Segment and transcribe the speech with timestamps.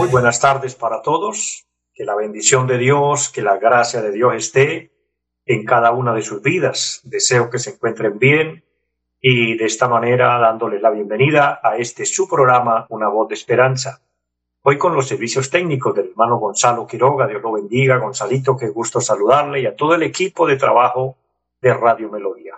[0.00, 4.34] Muy buenas tardes para todos que la bendición de Dios, que la gracia de Dios
[4.34, 4.92] esté
[5.44, 7.02] en cada una de sus vidas.
[7.04, 8.64] Deseo que se encuentren bien
[9.20, 14.00] y de esta manera dándoles la bienvenida a este su programa Una voz de esperanza.
[14.62, 19.02] Hoy con los servicios técnicos del hermano Gonzalo Quiroga, Dios lo bendiga, Gonzalito, qué gusto
[19.02, 21.18] saludarle y a todo el equipo de trabajo
[21.60, 22.54] de Radio Melodía.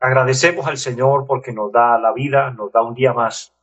[0.00, 3.54] Agradecemos al Señor porque nos da la vida, nos da un día más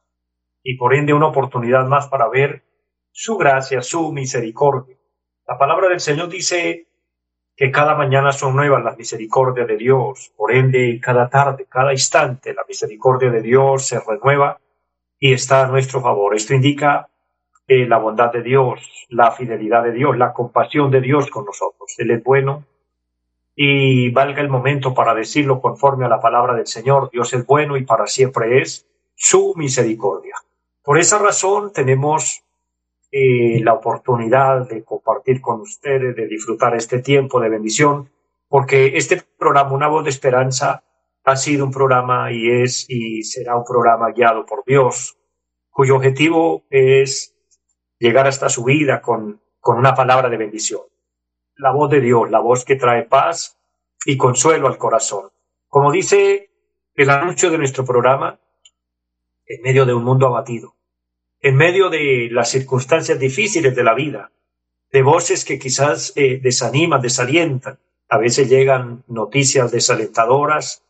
[0.64, 2.71] y por ende una oportunidad más para ver
[3.12, 4.96] su gracia, su misericordia.
[5.48, 6.88] La palabra del Señor dice
[7.56, 12.54] que cada mañana son nuevas las misericordias de Dios, por ende cada tarde, cada instante
[12.54, 14.60] la misericordia de Dios se renueva
[15.20, 16.36] y está a nuestro favor.
[16.36, 17.10] Esto indica
[17.68, 21.94] eh, la bondad de Dios, la fidelidad de Dios, la compasión de Dios con nosotros.
[21.98, 22.66] Él es bueno
[23.56, 27.78] y valga el momento para decirlo conforme a la palabra del Señor, Dios es bueno
[27.78, 30.36] y para siempre es su misericordia.
[30.82, 32.44] Por esa razón tenemos
[33.12, 38.10] eh, la oportunidad de compartir con ustedes, de disfrutar este tiempo de bendición,
[38.48, 40.84] porque este programa, Una voz de esperanza,
[41.24, 45.18] ha sido un programa y es y será un programa guiado por Dios,
[45.70, 47.36] cuyo objetivo es
[48.00, 50.82] llegar hasta su vida con, con una palabra de bendición.
[51.56, 53.58] La voz de Dios, la voz que trae paz
[54.06, 55.30] y consuelo al corazón.
[55.68, 56.50] Como dice
[56.96, 58.40] el anuncio de nuestro programa,
[59.46, 60.76] en medio de un mundo abatido,
[61.42, 64.32] en medio de las circunstancias difíciles de la vida,
[64.92, 67.80] de voces que quizás eh, desaniman, desalientan.
[68.10, 70.84] A veces llegan noticias desalentadoras,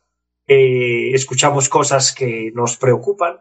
[0.48, 3.40] eh, escuchamos cosas que nos preocupan,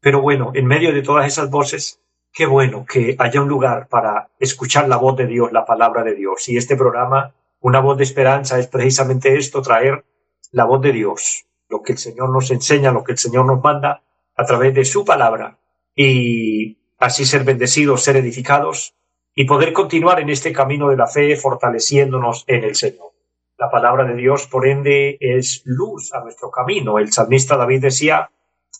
[0.00, 2.00] pero bueno, en medio de todas esas voces,
[2.32, 6.14] qué bueno que haya un lugar para escuchar la voz de Dios, la palabra de
[6.14, 6.48] Dios.
[6.48, 10.04] Y este programa, una voz de esperanza, es precisamente esto, traer
[10.50, 13.62] la voz de Dios, lo que el Señor nos enseña, lo que el Señor nos
[13.62, 14.02] manda
[14.34, 15.58] a través de su palabra
[15.94, 18.94] y así ser bendecidos, ser edificados
[19.34, 23.12] y poder continuar en este camino de la fe fortaleciéndonos en el Señor.
[23.58, 26.98] La palabra de Dios, por ende, es luz a nuestro camino.
[26.98, 28.30] El salmista David decía,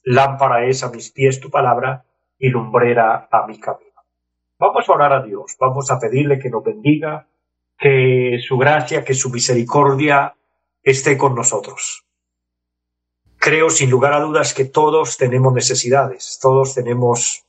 [0.05, 2.05] lámpara es a mis pies tu palabra
[2.39, 3.93] y lumbrera a mi camino.
[4.59, 7.29] Vamos a orar a Dios, vamos a pedirle que nos bendiga,
[7.79, 10.35] que su gracia, que su misericordia
[10.83, 12.05] esté con nosotros.
[13.45, 17.45] Creo sin lugar a dudas que todos tenemos necesidades, todos tenemos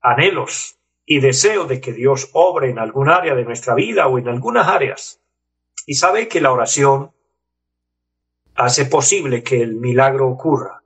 [0.00, 4.26] anhelos y deseo de que Dios obre en algún área de nuestra vida o en
[4.26, 5.20] algunas áreas.
[5.86, 7.12] Y sabe que la oración
[8.56, 10.82] hace posible que el milagro ocurra.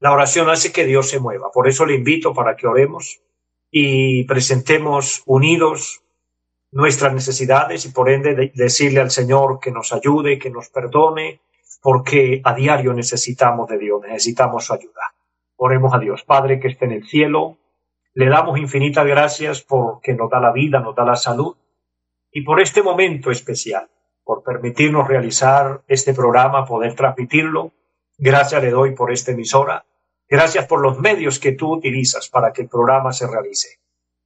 [0.00, 1.52] La oración hace que Dios se mueva.
[1.52, 3.20] Por eso le invito para que oremos
[3.70, 6.00] y presentemos unidos
[6.70, 11.42] nuestras necesidades y por ende decirle al Señor que nos ayude, que nos perdone,
[11.80, 15.14] porque a diario necesitamos de Dios, necesitamos su ayuda.
[15.56, 17.58] Oremos a Dios, Padre que esté en el cielo,
[18.14, 21.56] le damos infinitas gracias porque nos da la vida, nos da la salud
[22.30, 23.88] y por este momento especial,
[24.24, 27.72] por permitirnos realizar este programa, poder transmitirlo.
[28.18, 29.84] Gracias le doy por esta emisora.
[30.28, 33.78] Gracias por los medios que tú utilizas para que el programa se realice.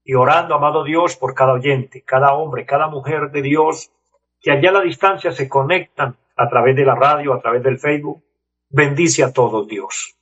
[0.03, 3.93] Y orando, amado Dios, por cada oyente, cada hombre, cada mujer de Dios,
[4.41, 7.79] que allá a la distancia se conectan a través de la radio, a través del
[7.79, 8.25] Facebook.
[8.71, 10.17] Bendice a todos, Dios.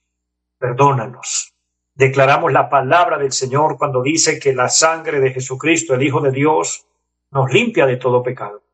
[0.59, 1.55] Perdónanos.
[1.95, 6.33] Declaramos la palabra del Señor cuando dice que la sangre de Jesucristo, el Hijo de
[6.33, 6.87] Dios,
[7.31, 8.65] nos limpia de todo pecado.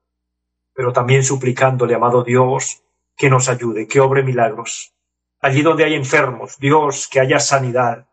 [0.73, 2.83] Pero también suplicándole, amado Dios,
[3.15, 4.95] que nos ayude, que obre milagros.
[5.41, 8.09] Allí donde hay enfermos, Dios, que haya sanidad.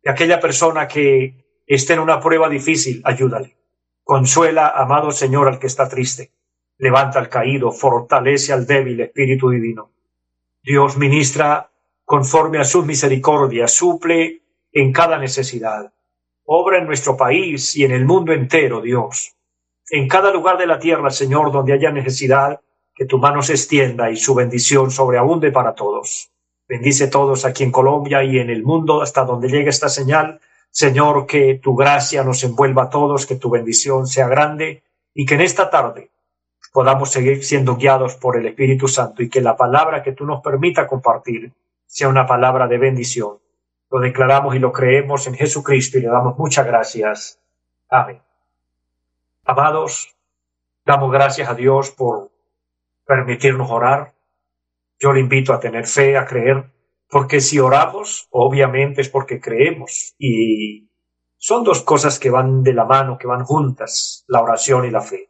[0.00, 3.56] Y aquella persona que esté en una prueba difícil, ayúdale.
[4.04, 6.30] Consuela, amado Señor, al que está triste
[6.80, 9.90] levanta al caído, fortalece al débil Espíritu Divino.
[10.62, 11.70] Dios ministra
[12.04, 14.42] conforme a sus misericordias, suple
[14.72, 15.92] en cada necesidad.
[16.44, 19.36] Obra en nuestro país y en el mundo entero, Dios.
[19.90, 22.60] En cada lugar de la tierra, Señor, donde haya necesidad,
[22.94, 26.30] que tu mano se extienda y su bendición sobreabunde para todos.
[26.66, 30.40] Bendice todos aquí en Colombia y en el mundo hasta donde llegue esta señal.
[30.70, 34.82] Señor, que tu gracia nos envuelva a todos, que tu bendición sea grande
[35.14, 36.10] y que en esta tarde
[36.72, 40.40] podamos seguir siendo guiados por el Espíritu Santo y que la palabra que tú nos
[40.42, 41.52] permita compartir
[41.86, 43.38] sea una palabra de bendición
[43.90, 47.40] Lo declaramos y lo creemos en Jesucristo y le damos muchas gracias.
[47.88, 48.22] Amén.
[49.44, 50.14] Amados,
[50.84, 52.30] damos gracias a Dios por
[53.04, 54.14] permitirnos orar.
[55.00, 56.70] Yo le invito a tener fe, a creer,
[57.08, 60.14] porque si oramos, obviamente es porque creemos.
[60.18, 60.88] Y
[61.36, 65.00] son dos cosas que van de la mano, que van juntas, la oración y la
[65.00, 65.29] fe.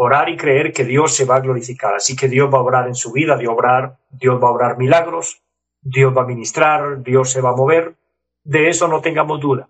[0.00, 1.96] Orar y creer que Dios se va a glorificar.
[1.96, 4.78] Así que Dios va a obrar en su vida, Dios, obrar, Dios va a obrar
[4.78, 5.42] milagros,
[5.80, 7.96] Dios va a ministrar, Dios se va a mover.
[8.44, 9.68] De eso no tengamos duda.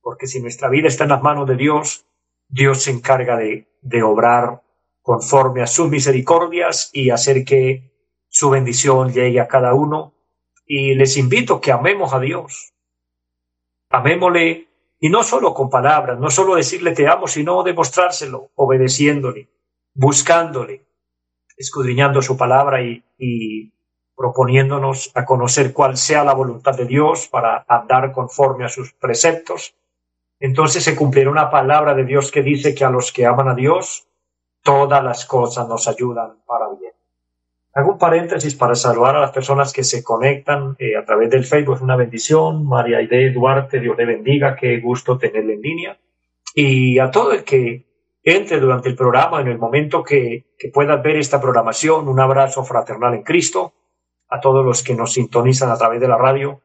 [0.00, 2.06] Porque si nuestra vida está en las manos de Dios,
[2.48, 4.62] Dios se encarga de, de obrar
[5.00, 7.92] conforme a sus misericordias y hacer que
[8.28, 10.12] su bendición llegue a cada uno.
[10.66, 12.74] Y les invito que amemos a Dios.
[13.90, 14.71] Amémosle,
[15.04, 19.48] y no solo con palabras, no solo decirle te amo, sino demostrárselo, obedeciéndole,
[19.92, 20.86] buscándole,
[21.56, 23.72] escudriñando su palabra y,
[24.14, 29.74] proponiéndonos a conocer cuál sea la voluntad de Dios para andar conforme a sus preceptos.
[30.38, 33.56] Entonces se cumplirá una palabra de Dios que dice que a los que aman a
[33.56, 34.06] Dios,
[34.62, 36.68] todas las cosas nos ayudan para.
[37.74, 41.44] Hago un paréntesis para saludar a las personas que se conectan eh, a través del
[41.44, 41.80] Facebook.
[41.80, 42.66] Una bendición.
[42.66, 44.54] María Aide Duarte, Dios le bendiga.
[44.56, 45.98] Qué gusto tenerle en línea.
[46.54, 47.86] Y a todo el que
[48.22, 52.62] entre durante el programa, en el momento que, que puedas ver esta programación, un abrazo
[52.62, 53.72] fraternal en Cristo.
[54.28, 56.60] A todos los que nos sintonizan a través de la radio,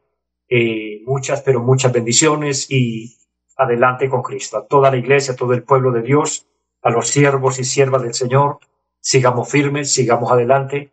[0.48, 3.16] eh, muchas, pero muchas bendiciones y
[3.56, 4.58] adelante con Cristo.
[4.58, 6.46] A toda la iglesia, a todo el pueblo de Dios,
[6.82, 8.58] a los siervos y siervas del Señor,
[9.00, 10.92] sigamos firmes, sigamos adelante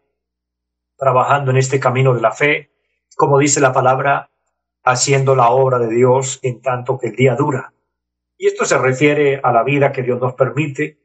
[0.97, 2.71] trabajando en este camino de la fe,
[3.15, 4.29] como dice la palabra,
[4.83, 7.73] haciendo la obra de Dios en tanto que el día dura.
[8.37, 10.99] Y esto se refiere a la vida que Dios nos permite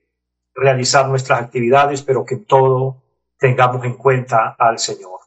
[0.55, 3.03] realizar nuestras actividades, pero que en todo
[3.39, 5.21] tengamos en cuenta al Señor.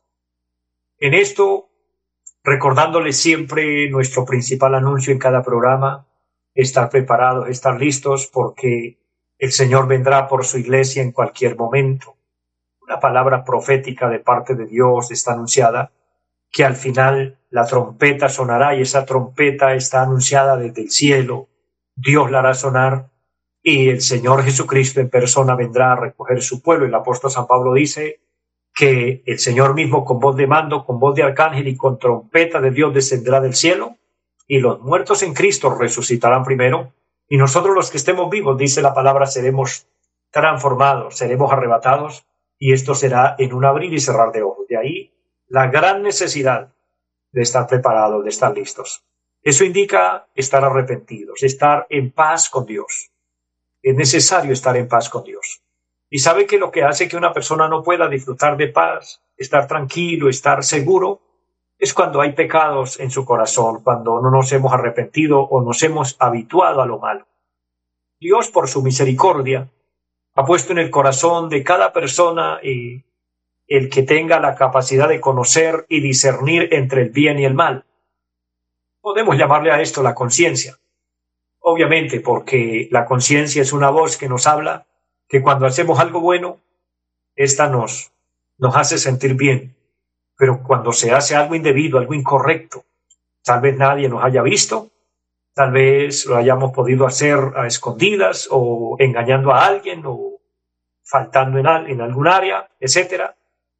[0.99, 1.69] En esto,
[2.43, 6.05] recordándole siempre nuestro principal anuncio en cada programa,
[6.53, 8.99] estar preparados, estar listos, porque
[9.39, 12.15] el Señor vendrá por su iglesia en cualquier momento
[12.85, 15.91] una palabra profética de parte de Dios está anunciada,
[16.51, 21.47] que al final la trompeta sonará y esa trompeta está anunciada desde el cielo,
[21.95, 23.09] Dios la hará sonar
[23.61, 26.85] y el Señor Jesucristo en persona vendrá a recoger su pueblo.
[26.85, 28.19] El apóstol San Pablo dice
[28.73, 32.59] que el Señor mismo con voz de mando, con voz de arcángel y con trompeta
[32.59, 33.97] de Dios descenderá del cielo
[34.47, 36.93] y los muertos en Cristo resucitarán primero
[37.29, 39.87] y nosotros los que estemos vivos, dice la palabra, seremos
[40.31, 42.25] transformados, seremos arrebatados
[42.63, 44.65] y esto será en un abrir y cerrar de ojos.
[44.69, 45.13] De ahí
[45.49, 46.73] la gran necesidad
[47.33, 49.03] de estar preparados, de estar listos.
[49.41, 53.11] Eso indica estar arrepentidos, estar en paz con Dios.
[53.81, 55.61] Es necesario estar en paz con Dios.
[56.09, 59.67] Y sabe que lo que hace que una persona no pueda disfrutar de paz, estar
[59.67, 61.19] tranquilo, estar seguro,
[61.77, 66.15] es cuando hay pecados en su corazón, cuando no nos hemos arrepentido o nos hemos
[66.17, 67.27] habituado a lo malo.
[68.21, 69.69] Dios, por su misericordia,
[70.35, 73.03] ha puesto en el corazón de cada persona y
[73.67, 77.85] el que tenga la capacidad de conocer y discernir entre el bien y el mal.
[79.01, 80.77] Podemos llamarle a esto la conciencia.
[81.59, 84.85] Obviamente, porque la conciencia es una voz que nos habla
[85.27, 86.59] que cuando hacemos algo bueno,
[87.35, 88.11] esta nos,
[88.57, 89.75] nos hace sentir bien.
[90.35, 92.85] Pero cuando se hace algo indebido, algo incorrecto,
[93.43, 94.91] tal vez nadie nos haya visto,
[95.53, 100.39] Tal vez lo hayamos podido hacer a escondidas o engañando a alguien o
[101.03, 103.35] faltando en, algún área, etcétera,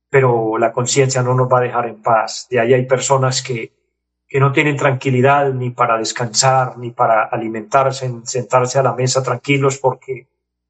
[0.09, 2.47] pero la conciencia no nos va a dejar en paz.
[2.50, 3.74] De ahí hay personas que,
[4.27, 9.79] que no tienen tranquilidad ni para descansar, ni para alimentarse, sentarse a la mesa tranquilos
[9.79, 10.27] porque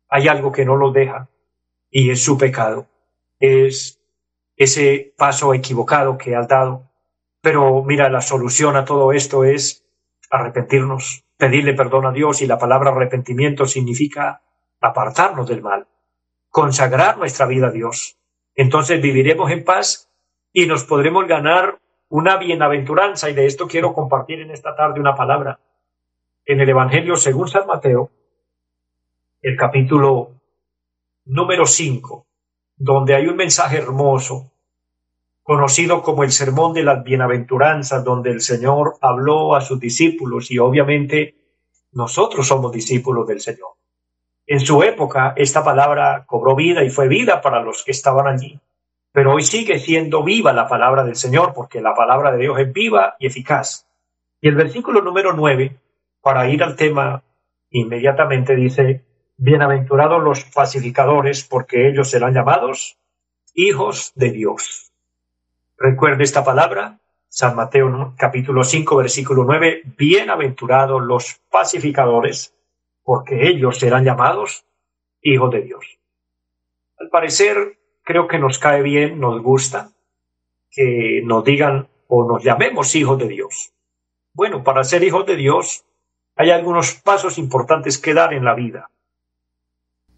[0.07, 1.27] hay algo que no los deja
[1.89, 2.87] y es su pecado.
[3.39, 3.99] Es
[4.55, 6.89] ese paso equivocado que has dado.
[7.41, 9.82] Pero mira, la solución a todo esto es
[10.29, 14.41] arrepentirnos, pedirle perdón a Dios y la palabra arrepentimiento significa
[14.79, 15.87] apartarnos del mal,
[16.49, 18.17] consagrar nuestra vida a Dios.
[18.55, 20.09] Entonces viviremos en paz
[20.51, 25.15] y nos podremos ganar una bienaventuranza y de esto quiero compartir en esta tarde una
[25.15, 25.59] palabra.
[26.45, 28.11] En el Evangelio según San Mateo,
[29.41, 30.39] el capítulo
[31.25, 32.27] número 5,
[32.75, 34.52] donde hay un mensaje hermoso
[35.43, 40.57] conocido como el Sermón de las Bienaventuranzas, donde el Señor habló a sus discípulos y
[40.57, 41.35] obviamente
[41.91, 43.71] nosotros somos discípulos del Señor.
[44.47, 48.59] En su época esta palabra cobró vida y fue vida para los que estaban allí,
[49.11, 52.71] pero hoy sigue siendo viva la palabra del Señor porque la palabra de Dios es
[52.71, 53.87] viva y eficaz.
[54.41, 55.77] Y el versículo número nueve,
[56.21, 57.23] para ir al tema
[57.69, 62.97] inmediatamente dice, Bienaventurados los pacificadores porque ellos serán llamados
[63.53, 64.92] hijos de Dios.
[65.77, 66.99] Recuerde esta palabra,
[67.29, 72.55] San Mateo capítulo 5 versículo 9, bienaventurados los pacificadores,
[73.01, 74.65] porque ellos serán llamados
[75.21, 75.97] hijos de Dios.
[76.99, 79.89] Al parecer, creo que nos cae bien, nos gusta
[80.69, 83.73] que nos digan o nos llamemos hijos de Dios.
[84.33, 85.85] Bueno, para ser hijos de Dios
[86.35, 88.89] hay algunos pasos importantes que dar en la vida.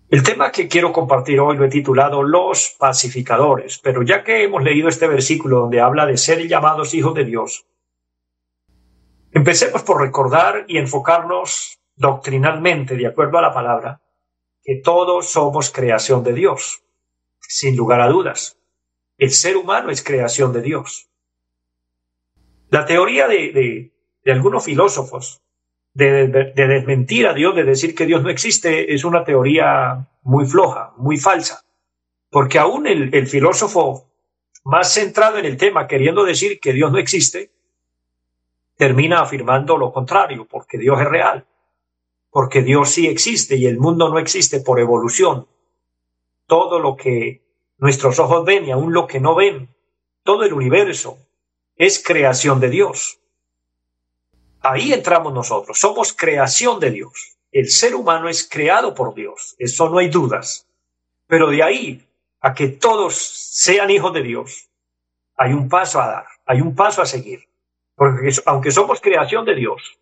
[0.09, 4.63] El tema que quiero compartir hoy lo he titulado Los pacificadores, pero ya que hemos
[4.63, 7.65] leído este versículo donde habla de ser llamados hijos de Dios,
[9.31, 14.01] empecemos por recordar y enfocarnos doctrinalmente, de acuerdo a la palabra,
[14.63, 16.83] que todos somos creación de Dios,
[17.39, 18.59] sin lugar a dudas.
[19.17, 21.09] El ser humano es creación de Dios.
[22.69, 23.91] La teoría de,
[24.25, 25.41] algunos filósofos
[25.95, 30.93] de, desmentir a Dios, de decir que Dios no existe, es una teoría muy floja,
[30.97, 31.65] muy falsa.
[32.29, 34.11] Porque aún el, el filósofo
[34.65, 37.51] más centrado en el tema, queriendo decir que Dios no existe,
[38.75, 41.47] termina afirmando lo contrario, porque Dios es real,
[42.29, 45.47] porque Dios sí existe y el mundo no existe por evolución.
[46.45, 47.41] Todo lo que
[47.77, 49.73] nuestros ojos ven y aún lo que no ven,
[50.23, 51.19] todo el universo,
[51.77, 53.19] es creación de Dios.
[54.67, 57.38] Ahí entramos nosotros, somos creación de Dios.
[57.51, 60.67] El ser humano es creado por Dios, eso no hay dudas.
[61.27, 62.07] Pero de ahí
[62.41, 64.72] a que todos sean hijos de Dios,
[65.38, 67.48] hay un paso a dar, hay un paso a seguir.
[67.93, 70.00] Porque aunque somos creación de Dios,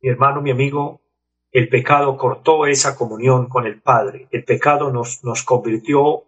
[0.00, 1.02] mi hermano, mi amigo,
[1.50, 4.28] el pecado cortó esa comunión con el Padre.
[4.30, 6.24] El pecado nos, nos convirtió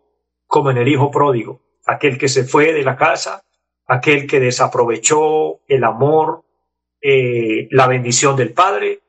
[0.47, 3.43] como en el hijo pródigo, aquel que se fue de la casa,
[3.87, 6.45] aquel que desaprovechó el amor
[7.06, 9.02] eh, la bendición del Padre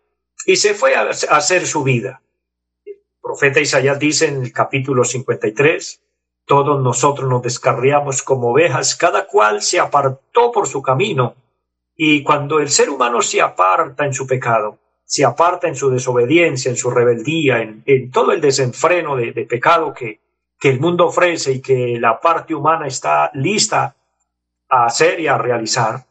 [0.45, 2.21] y se fue a, hacer su vida.
[2.85, 6.01] El profeta Isaías dice en el capítulo 53,
[6.45, 11.35] todos nosotros nos descarriamos como ovejas, cada cual se apartó por su camino.
[11.95, 16.69] Y cuando el ser humano se aparta en su pecado, se aparta en su desobediencia,
[16.69, 20.19] en su rebeldía, en, todo el desenfreno de, pecado que,
[20.59, 23.95] que el mundo ofrece y que la parte humana está lista
[24.69, 26.03] a hacer y a realizar,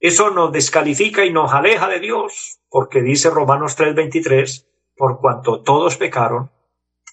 [0.00, 5.96] eso nos descalifica y nos aleja de Dios, porque dice Romanos 3:23, por cuanto todos
[5.96, 6.50] pecaron,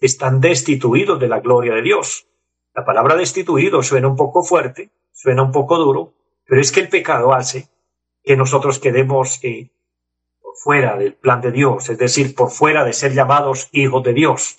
[0.02, 2.28] están destituidos de la gloria de Dios.
[2.74, 6.14] La palabra destituido suena un poco fuerte, suena un poco duro,
[6.46, 7.70] pero es que el pecado hace
[8.24, 9.72] que nosotros quedemos eh,
[10.42, 14.14] por fuera del plan de Dios, es decir, por fuera de ser llamados hijos de
[14.14, 14.58] Dios.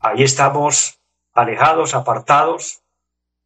[0.00, 0.98] Ahí estamos
[1.32, 2.81] alejados, apartados,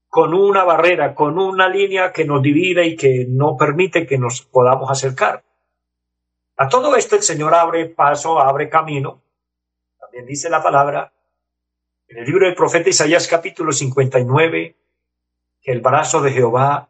[0.08, 4.42] con una barrera, con una línea que nos divide y que no permite que nos
[4.42, 5.44] podamos acercar.
[6.56, 9.22] A todo esto el Señor abre paso, abre camino.
[10.00, 11.12] También dice la palabra
[12.08, 14.76] en el libro del profeta Isaías capítulo 59
[15.60, 16.88] que el brazo de Jehová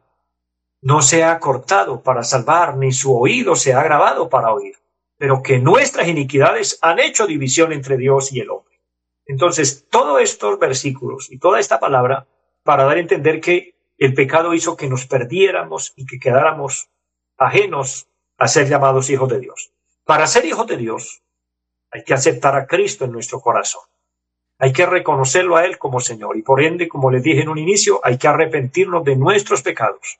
[0.81, 4.75] no se ha cortado para salvar, ni su oído se ha grabado para oír,
[5.17, 8.79] pero que nuestras iniquidades han hecho división entre Dios y el hombre.
[9.25, 12.27] Entonces, todos estos versículos y toda esta palabra
[12.67, 16.89] para dar a entender que el pecado hizo que nos perdiéramos y que quedáramos
[17.37, 19.71] ajenos a ser llamados hijos de Dios.
[20.03, 21.23] Para ser hijos de Dios
[21.91, 23.83] hay que aceptar a Cristo en nuestro corazón.
[24.59, 27.57] Hay que reconocerlo a Él como Señor y por ende, como les dije en un
[27.57, 30.19] inicio, hay que arrepentirnos de nuestros pecados.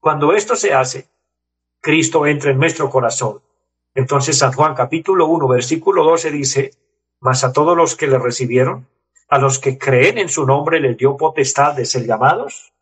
[0.00, 1.10] Cuando esto se hace,
[1.82, 3.42] Cristo entra en nuestro corazón.
[3.94, 6.70] Entonces San Juan capítulo 1 versículo 12 dice,
[7.20, 8.88] mas a todos los que le recibieron,
[9.28, 12.72] a los que creen en su nombre les dio potestad de ser llamados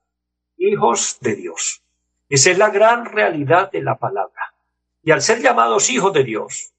[0.57, 1.83] hijos de Dios.
[2.29, 4.55] Esa es la gran realidad de la palabra.
[5.03, 6.73] Y al ser llamados hijos de Dios,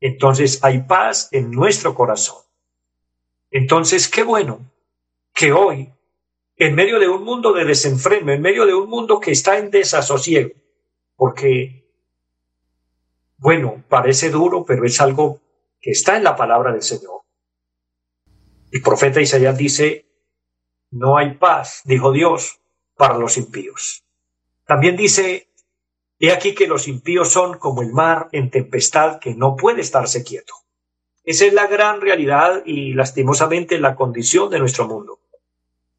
[0.00, 2.42] entonces hay paz en nuestro corazón.
[3.50, 4.70] Entonces, qué bueno
[5.34, 5.92] que hoy,
[6.56, 9.70] en medio de un mundo de desenfreno, en medio de un mundo que está en
[9.70, 10.54] desasosiego,
[11.16, 11.90] porque,
[13.38, 15.40] bueno, parece duro, pero es algo
[15.80, 17.22] que está en la palabra del Señor.
[18.72, 20.06] El profeta Isaías dice,
[20.92, 22.60] no hay paz, dijo Dios,
[22.96, 24.04] para los impíos.
[24.64, 25.48] También dice,
[26.20, 30.22] he aquí que los impíos son como el mar en tempestad que no puede estarse
[30.22, 30.54] quieto.
[31.24, 35.18] Esa es la gran realidad y lastimosamente la condición de nuestro mundo.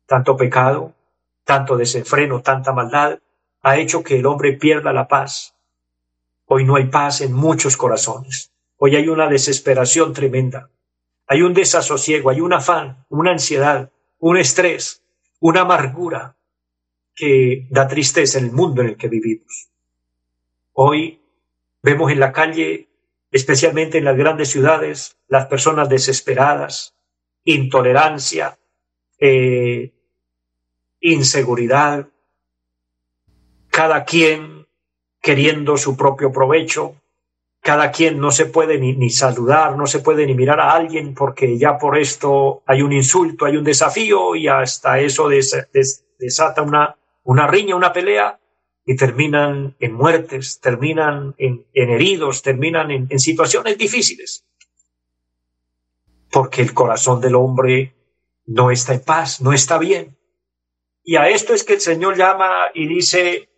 [0.06, 0.94] Tanto pecado,
[1.44, 3.20] tanto desenfreno, tanta maldad
[3.64, 5.56] ha hecho que el hombre pierda la paz.
[6.46, 8.52] Hoy no hay paz en muchos corazones.
[8.78, 10.70] Hoy hay una desesperación tremenda
[11.32, 15.02] hay un desasosiego, hay un afán, una ansiedad, un estrés,
[15.40, 16.36] una amargura
[17.16, 19.70] que da tristeza en el mundo en el que vivimos.
[20.74, 21.22] Hoy
[21.82, 22.90] vemos en la calle,
[23.32, 26.96] especialmente en las grandes ciudades, las personas desesperadas,
[27.46, 28.60] intolerancia,
[29.18, 29.94] eh,
[31.00, 32.10] inseguridad,
[33.70, 34.68] cada quien
[35.22, 37.01] queriendo su propio provecho,
[37.62, 41.58] cada quien no se puede ni, saludar, no se puede ni mirar a alguien porque
[41.60, 47.76] ya por esto hay un insulto, hay un desafío y hasta eso desata una, riña,
[47.76, 48.40] una pelea
[48.84, 54.44] y terminan en muertes, terminan en, heridos, terminan en situaciones difíciles.
[56.32, 57.94] Porque el corazón del hombre
[58.46, 60.18] no está en paz, no está bien.
[61.04, 63.50] Y a esto es que el Señor llama y dice,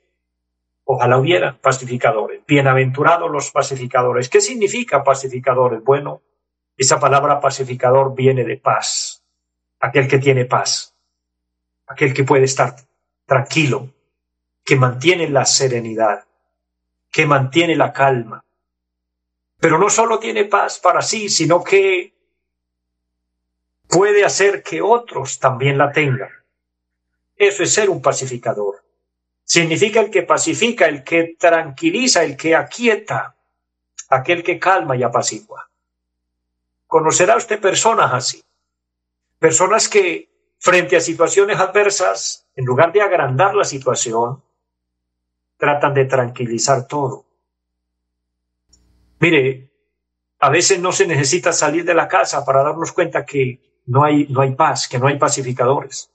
[0.86, 2.46] Ojalá hubiera pacificadores.
[2.46, 4.30] Bienaventurados los pacificadores.
[4.30, 5.84] ¿Qué significa pacificadores?
[5.84, 6.22] Bueno,
[6.76, 9.24] esa palabra pacificador viene de paz.
[9.80, 10.96] Aquel que tiene paz.
[11.88, 12.76] Aquel que puede estar
[13.26, 13.94] tranquilo.
[14.66, 16.26] Que mantiene la serenidad.
[17.12, 18.44] Que mantiene la calma.
[19.60, 22.14] Pero no solo tiene paz para sí, sino que
[23.88, 26.32] puede hacer que otros también la tengan.
[27.36, 28.84] Eso es ser un pacificador.
[29.44, 33.36] Significa el que pacifica, el que tranquiliza, el que aquieta,
[34.10, 35.70] aquel que calma y apacigua.
[36.88, 38.44] Conocerá usted personas así.
[39.40, 44.44] Personas que frente a situaciones adversas, en lugar de agrandar la situación,
[45.58, 47.26] tratan de tranquilizar todo.
[49.20, 49.72] Mire,
[50.40, 54.28] a veces no se necesita salir de la casa para darnos cuenta que no hay,
[54.28, 56.13] no hay paz, que no hay pacificadores.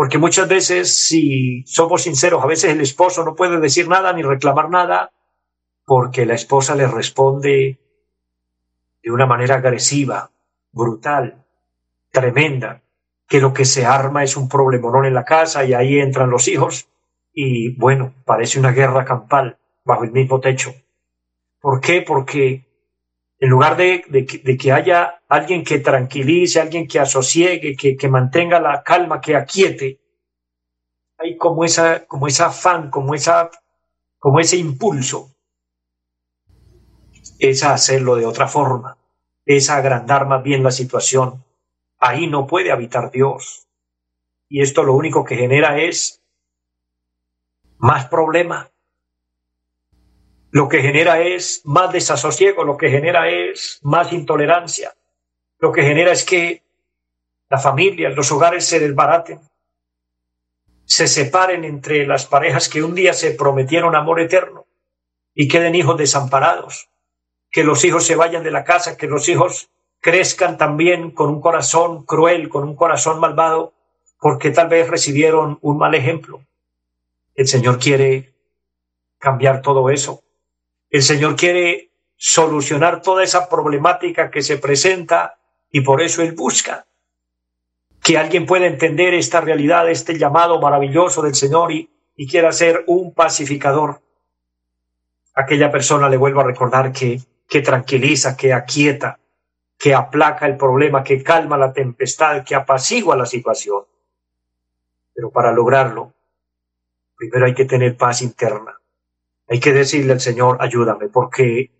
[0.00, 4.22] Porque muchas veces, si somos sinceros, a veces el esposo no puede decir nada ni
[4.22, 5.12] reclamar nada
[5.84, 7.78] porque la esposa le responde
[9.02, 10.30] de una manera agresiva,
[10.72, 11.44] brutal,
[12.10, 12.80] tremenda,
[13.28, 16.48] que lo que se arma es un problemonón en la casa y ahí entran los
[16.48, 16.88] hijos
[17.34, 20.72] y bueno, parece una guerra campal bajo el mismo techo.
[21.60, 22.00] ¿Por qué?
[22.00, 22.64] Porque
[23.40, 24.02] en lugar de,
[24.60, 29.98] que haya alguien que tranquilice, alguien que asosiegue, que, mantenga la calma, que aquiete,
[31.16, 35.30] hay como esa, como esa afán, como ese impulso,
[37.38, 38.98] es hacerlo de otra forma,
[39.46, 41.42] es agrandar más bien la situación.
[41.98, 43.66] Ahí no puede habitar Dios.
[44.50, 46.22] Y esto lo único que genera es
[47.78, 48.70] más problema,
[50.50, 54.94] lo que genera es más desasosiego, lo que genera es más intolerancia,
[55.58, 56.62] lo que genera es que
[57.48, 59.40] la familia, los hogares se desbaraten,
[60.84, 64.66] se separen entre las parejas que un día se prometieron amor eterno
[65.34, 66.88] y queden hijos desamparados,
[67.50, 71.40] que los hijos se vayan de la casa, que los hijos crezcan también con un
[71.40, 73.72] corazón cruel, con un corazón malvado,
[74.18, 76.44] porque tal vez recibieron un mal ejemplo.
[77.34, 78.34] El Señor quiere
[79.18, 80.22] cambiar todo eso.
[80.90, 85.38] El Señor quiere solucionar toda esa problemática que se presenta
[85.70, 86.86] y por eso Él busca
[88.02, 91.88] que alguien pueda entender esta realidad, este llamado maravilloso del Señor y,
[92.28, 94.02] quiera ser un pacificador.
[95.34, 99.18] Aquella persona le vuelvo a recordar que, que tranquiliza, que aquieta,
[99.78, 103.84] que aplaca el problema, que calma la tempestad, que apacigua la situación.
[105.14, 106.12] Pero para lograrlo,
[107.16, 108.79] primero hay que tener paz interna.
[109.50, 111.72] Hay que decirle al Señor, ayúdame, porque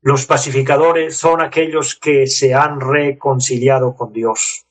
[0.00, 4.64] los pacificadores son aquellos que se han reconciliado con Dios,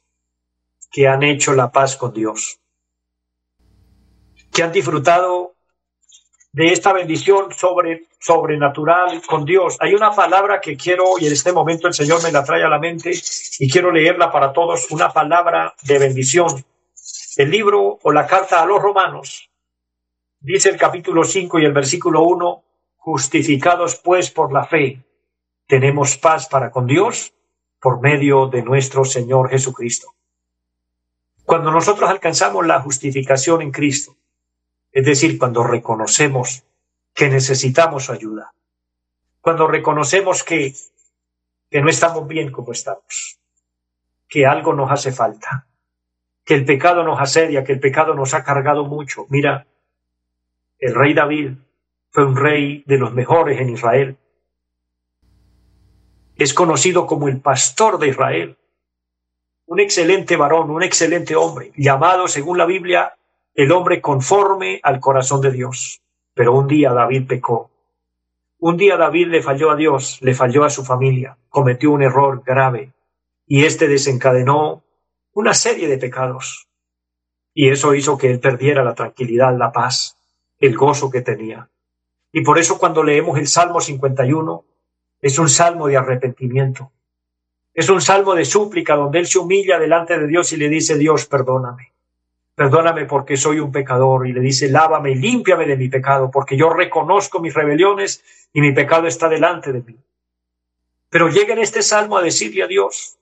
[0.90, 2.62] que han hecho la paz con Dios,
[4.54, 5.56] que han disfrutado
[6.54, 9.76] de esta bendición sobre, sobrenatural con Dios.
[9.82, 12.70] Hay una palabra que quiero, y en este momento el Señor me la trae a
[12.70, 13.12] la mente,
[13.60, 16.48] y quiero leerla para todos, una palabra de bendición.
[17.36, 19.50] El libro o la carta a los romanos,
[20.46, 22.64] Dice el capítulo 5 y el versículo 1,
[22.98, 25.04] justificados pues por la fe,
[25.66, 27.34] tenemos paz para con Dios
[27.82, 30.14] por medio de nuestro Señor Jesucristo.
[31.46, 34.18] Cuando nosotros alcanzamos la justificación en Cristo,
[34.92, 36.64] es decir, cuando reconocemos
[37.16, 38.54] que necesitamos ayuda,
[39.42, 40.76] cuando reconocemos que,
[41.72, 43.40] que no estamos bien como estamos,
[44.28, 45.66] que algo nos hace falta,
[46.44, 49.26] que el pecado nos asedia, que el pecado nos ha cargado mucho.
[49.30, 49.66] Mira,
[50.80, 51.52] el rey David
[52.10, 54.18] fue un rey de los mejores en Israel.
[56.36, 58.58] Es conocido como el pastor de Israel.
[59.66, 63.14] Un excelente varón, un excelente hombre, llamado, según la Biblia,
[63.54, 66.02] el hombre conforme al corazón de Dios.
[66.34, 67.72] Pero un día David pecó.
[68.60, 72.44] Un día David le falló a Dios, le falló a su familia, cometió un error
[72.46, 72.94] grave
[73.48, 74.84] y éste desencadenó
[75.34, 76.68] una serie de pecados.
[77.54, 80.15] Y eso hizo que él perdiera la tranquilidad, la paz
[80.60, 81.70] el gozo que tenía.
[82.32, 84.66] Y por eso cuando leemos el Salmo 51,
[85.22, 86.92] es un salmo de arrepentimiento.
[87.74, 90.98] Es un salmo de súplica donde él se humilla delante de Dios y le dice,
[90.98, 91.94] Dios, perdóname.
[92.54, 94.28] perdóname porque soy un pecador.
[94.28, 98.72] Y le dice, lávame límpiame de mi pecado, porque yo reconozco mis rebeliones y mi
[98.72, 99.98] pecado está delante de mí.
[101.10, 103.18] Pero llega en este salmo a decirle a Dios,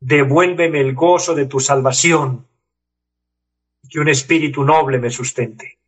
[0.00, 2.46] devuélveme el gozo de tu salvación,
[3.88, 5.78] que un espíritu noble me sustente.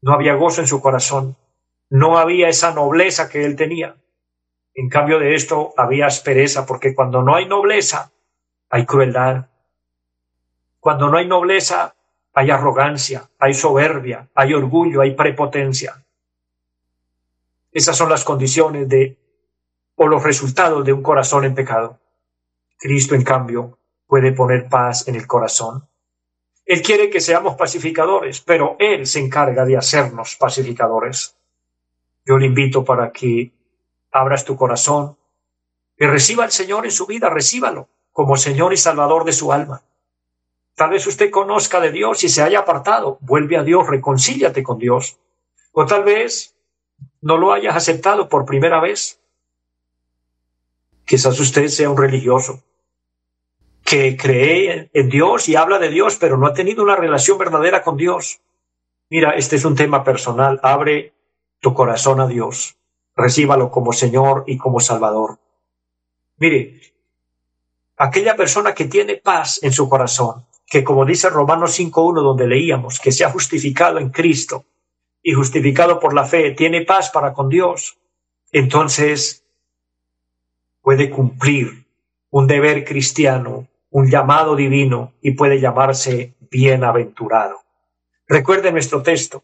[0.00, 1.36] No había gozo en su corazón,
[1.90, 3.96] no había esa nobleza que él tenía.
[4.74, 8.12] En cambio de esto había aspereza, porque cuando no hay nobleza,
[8.70, 9.48] hay crueldad.
[10.78, 11.96] Cuando no hay nobleza,
[12.32, 16.04] hay arrogancia, hay soberbia, hay orgullo, hay prepotencia.
[17.72, 19.18] Esas son las condiciones de
[19.96, 21.98] o los resultados de un corazón en pecado.
[22.78, 25.87] Cristo, en cambio, puede poner paz en el corazón.
[26.68, 31.34] Él quiere que seamos pacificadores, pero Él se encarga de hacernos pacificadores.
[32.26, 33.52] Yo le invito para que
[34.12, 35.16] abras tu corazón
[35.96, 39.82] y reciba al Señor en su vida, recíbalo como Señor y Salvador de su alma.
[40.74, 44.78] Tal vez usted conozca de Dios y se haya apartado, vuelve a Dios, reconcíliate con
[44.78, 45.18] Dios.
[45.72, 46.54] O tal vez
[47.22, 49.22] no lo hayas aceptado por primera vez.
[51.06, 52.62] Quizás usted sea un religioso
[53.88, 57.82] que cree en Dios y habla de Dios, pero no ha tenido una relación verdadera
[57.82, 58.42] con Dios.
[59.08, 60.60] Mira, este es un tema personal.
[60.62, 61.14] Abre
[61.58, 62.76] tu corazón a Dios.
[63.16, 65.38] Recíbalo como Señor y como Salvador.
[66.36, 66.82] Mire,
[67.96, 73.00] aquella persona que tiene paz en su corazón, que como dice Romanos 5.1 donde leíamos,
[73.00, 74.66] que se ha justificado en Cristo
[75.22, 77.96] y justificado por la fe, tiene paz para con Dios,
[78.52, 79.46] entonces
[80.82, 81.86] puede cumplir
[82.28, 87.60] un deber cristiano, un llamado divino y puede llamarse bienaventurado.
[88.26, 89.42] Recuerde nuestro texto,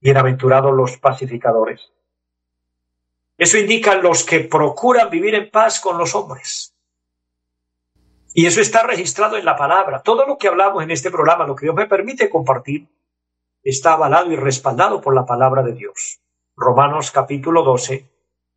[0.00, 1.90] bienaventurados los pacificadores.
[3.38, 6.74] Eso indica los que procuran vivir en paz con los hombres.
[8.34, 10.02] Y eso está registrado en la palabra.
[10.02, 12.86] Todo lo que hablamos en este programa, lo que Dios me permite compartir,
[13.62, 16.20] está avalado y respaldado por la palabra de Dios.
[16.56, 18.06] Romanos capítulo 12,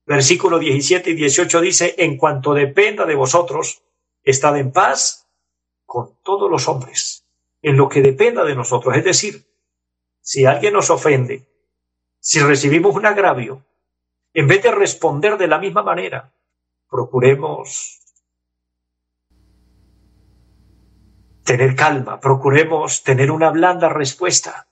[0.05, 3.81] versículo 17 y 18 dice, en cuanto dependa de vosotros,
[4.23, 5.27] estad en paz
[5.85, 7.25] con todos los hombres,
[7.61, 8.95] en lo que dependa de nosotros.
[8.95, 9.45] Es decir,
[10.21, 11.47] si alguien nos ofende,
[12.19, 13.63] si recibimos un agravio,
[14.33, 16.33] en vez de responder de la misma manera,
[16.89, 17.99] procuremos
[21.43, 24.67] tener calma, procuremos tener una blanda respuesta.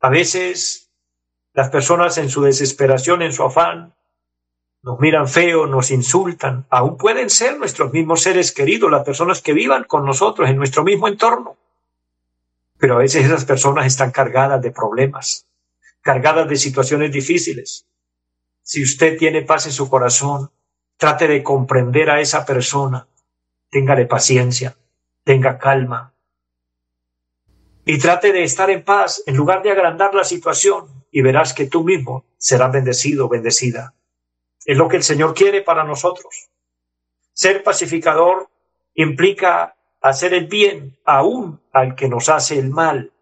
[0.00, 0.90] A veces
[1.52, 3.94] las personas en su desesperación, en su afán,
[4.82, 9.52] nos miran feo, nos insultan, aún pueden ser nuestros mismos seres queridos, las personas que
[9.52, 11.56] vivan con nosotros en nuestro mismo entorno.
[12.78, 15.46] Pero a veces esas personas están cargadas de problemas,
[16.00, 17.86] cargadas de situaciones difíciles.
[18.62, 20.50] Si usted tiene paz en su corazón,
[20.96, 23.06] trate de comprender a esa persona,
[23.70, 24.76] téngale paciencia,
[25.24, 26.14] tenga calma
[27.84, 31.66] y trate de estar en paz en lugar de agrandar la situación y verás que
[31.66, 33.94] tú mismo serás bendecido, bendecida.
[34.64, 36.50] Es lo que el Señor quiere para nosotros.
[37.32, 38.50] Ser pacificador
[38.94, 43.12] implica hacer el bien aún al que nos hace el mal.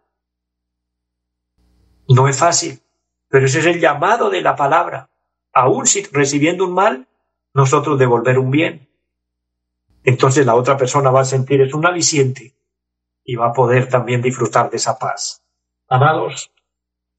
[2.07, 2.81] No es fácil,
[3.27, 5.09] pero ese es el llamado de la palabra.
[5.53, 7.07] Aún si recibiendo un mal,
[7.53, 8.89] nosotros devolver un bien
[10.09, 12.55] entonces la otra persona va a sentir es un aliciente
[13.23, 15.43] y va a poder también disfrutar de esa paz.
[15.87, 16.51] Amados,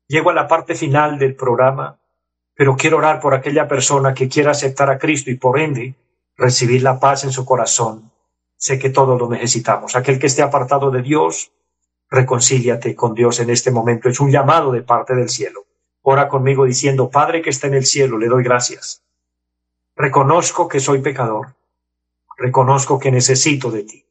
[0.08, 1.99] llego a la parte final del programa,
[2.60, 5.94] pero quiero orar por aquella persona que quiera aceptar a Cristo y por ende
[6.36, 8.12] recibir la paz en su corazón.
[8.54, 9.96] Sé que todos lo necesitamos.
[9.96, 11.52] Aquel que esté apartado de Dios,
[12.10, 14.10] reconcíliate con Dios en este momento.
[14.10, 15.64] Es un llamado de parte del cielo.
[16.02, 19.02] Ora conmigo diciendo, Padre que está en el cielo, le doy gracias.
[19.96, 21.54] Reconozco que soy pecador
[22.36, 24.04] reconozco que necesito de ti.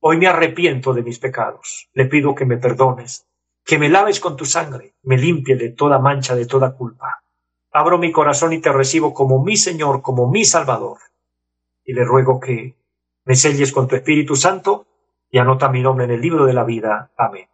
[0.00, 1.88] Hoy me arrepiento de mis pecados.
[1.94, 3.26] Le pido que me perdones,
[3.64, 7.22] que me laves con tu sangre, me limpie de toda mancha, de toda culpa.
[7.76, 10.96] Abro mi corazón y te recibo como mi Señor, como mi Salvador.
[11.84, 12.74] Y le ruego que
[13.26, 14.86] me selles con tu Espíritu Santo
[15.30, 17.12] y anota mi nombre en el libro de la vida.
[17.18, 17.50] Amén.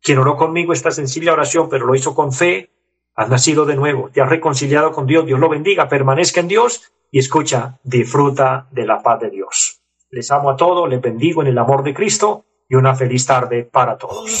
[0.00, 2.70] Quien oró conmigo esta sencilla oración, pero lo hizo con fe,
[3.16, 6.92] has nacido de nuevo, te has reconciliado con Dios, Dios lo bendiga, permanezca en Dios
[7.10, 9.80] y escucha, disfruta de la paz de Dios.
[10.08, 13.64] Les amo a todos, les bendigo en el amor de Cristo y una feliz tarde
[13.64, 14.40] para todos.